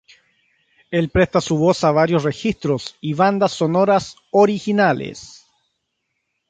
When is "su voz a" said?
1.41-1.91